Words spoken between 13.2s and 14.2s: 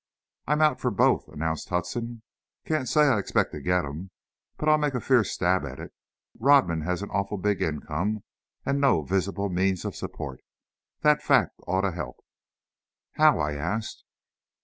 I asked.